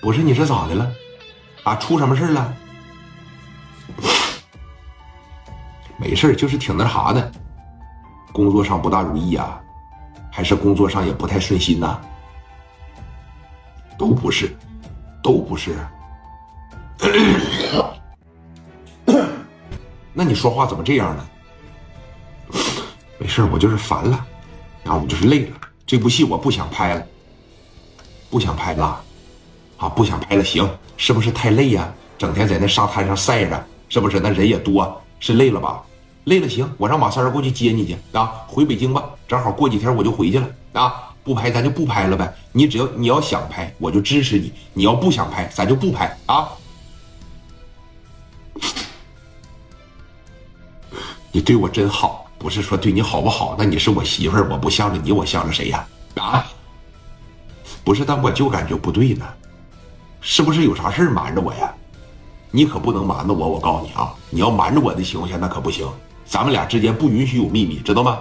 [0.00, 0.90] 不是你是咋的了？
[1.64, 2.54] 啊，出什么事了？
[5.98, 7.32] 没事就是挺那啥的，
[8.32, 9.60] 工作上不大如意啊，
[10.30, 12.00] 还是工作上也不太顺心呐？
[13.98, 14.56] 都不是，
[15.22, 15.76] 都不是。
[20.14, 21.28] 那你说话怎么这样呢？
[23.18, 24.26] 没事我就是烦了，
[24.84, 27.06] 啊，我就是累了，这部戏我不想拍了，
[28.30, 29.04] 不想拍了，
[29.78, 31.90] 啊，不想拍了，行，是不是太累呀？
[32.18, 34.20] 整天在那沙滩上晒着，是不是？
[34.20, 35.80] 那人也多，是累了吧？
[36.24, 41.04] 累了，行，我让马三儿过去接你去啊，回北京吧，正好过几天我就回去了啊。
[41.24, 46.48] 不拍咱就不拍了呗，你只要你要想拍，我就支持你；你要不想拍，咱就不拍啊。
[51.30, 53.54] 你对我真好，不是说对你好不好？
[53.58, 55.86] 那你是我媳妇儿，我不向着你，我向着谁呀？
[56.16, 56.46] 啊？
[57.84, 59.26] 不是，但我就感觉不对呢，
[60.30, 61.74] 是不是有啥事瞒着我呀？
[62.50, 65.90] 你可不能瞒着我，我告诉你啊，你要瞒着我的情况下，那可不行，
[66.26, 68.18] 咱们俩之间不允许有秘密，知道吗？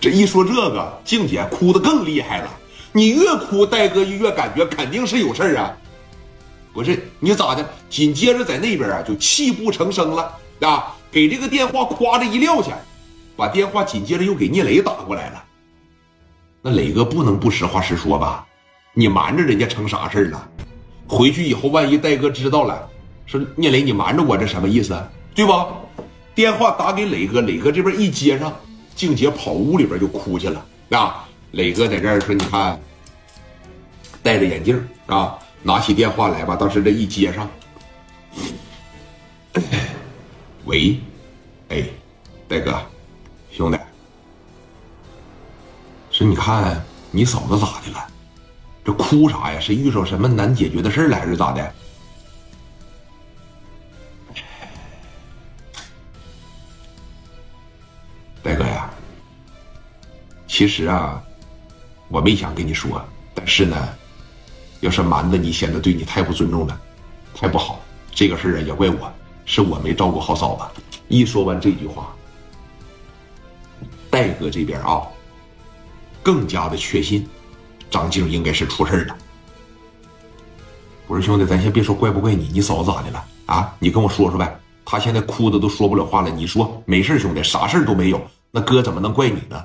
[0.00, 2.48] 这一说这个，静姐哭的更厉害了。
[2.92, 5.76] 你越哭，戴哥就越感觉肯定是有事儿啊。
[6.72, 7.68] 不是你咋的？
[7.90, 10.94] 紧接着在那边啊，就泣不成声了啊！
[11.10, 12.78] 给这个电话夸的一撂下，
[13.36, 15.44] 把电话紧接着又给聂磊打过来了。
[16.62, 18.46] 那磊哥不能不实话实说吧？
[18.92, 20.48] 你瞒着人家成啥事了？
[21.08, 22.88] 回去以后万一戴哥知道了，
[23.26, 24.96] 说聂磊你瞒着我，这什么意思？
[25.34, 25.68] 对吧？
[26.34, 28.52] 电话打给磊哥，磊哥这边一接上。
[28.94, 31.28] 静姐跑屋里边就哭去了啊！
[31.50, 32.80] 磊哥在这儿说：“你看，
[34.22, 36.56] 戴着眼镜啊，拿起电话来吧。
[36.56, 37.46] 当时这一接上，
[40.64, 40.98] 喂，
[41.68, 41.84] 哎，
[42.48, 42.80] 戴哥，
[43.50, 43.78] 兄弟，
[46.10, 48.06] 说你看你嫂子咋的了？
[48.86, 49.58] 这哭啥呀？
[49.58, 51.74] 是遇上什么难解决的事了，还是咋的？”
[58.44, 58.88] 戴哥呀，
[60.46, 61.20] 其实啊，
[62.06, 63.04] 我没想跟你说，
[63.34, 63.88] 但是呢，
[64.82, 66.80] 要是瞒着你，显得对你太不尊重了，
[67.34, 67.80] 太不好。
[68.14, 69.12] 这个事儿啊，也怪我，
[69.46, 70.62] 是我没照顾好嫂子。
[71.08, 72.14] 一说完这句话，
[74.08, 75.02] 戴哥这边啊，
[76.22, 77.28] 更加的确信
[77.90, 79.16] 张静应该是出事了。
[81.06, 83.74] 我说兄弟，咱先别说怪不怪你，你嫂子咋的了啊？
[83.78, 84.58] 你跟我说说呗。
[84.84, 88.20] 她现在哭的都说不了话了，你说没事兄弟，啥事都没有。
[88.50, 89.64] 那哥怎么能怪你呢？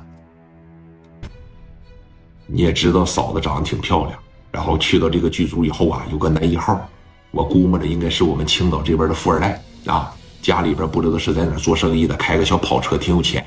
[2.48, 4.20] 你也知道嫂子长得挺漂亮，
[4.52, 6.90] 然后去到这个剧组以后啊，有个男一号，
[7.32, 13.46] 我估摸着应该是我们青岛这边的富二代啊，家里边不知道是在哪做生意的，开个小跑车，挺有钱。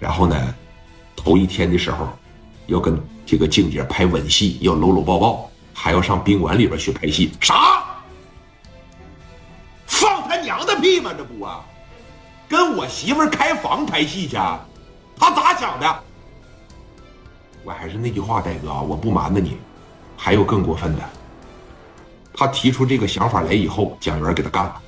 [0.00, 0.54] 然后呢，
[1.14, 2.08] 头一天的时候，
[2.66, 7.32] 要跟这个静姐拍吻戏，要搂搂抱抱，还要上宾馆里边去拍戏。
[7.40, 7.84] 啥？
[9.86, 11.12] 放他娘的屁吗？
[11.18, 11.64] 这不啊？
[12.48, 14.36] 跟我媳妇开房拍戏去，
[15.18, 16.02] 他咋想的？
[17.64, 19.56] 我还是那句话，戴哥，我不瞒着你，
[20.16, 21.02] 还有更过分的。
[22.32, 24.82] 他提出这个想法来以后，蒋元给他干了。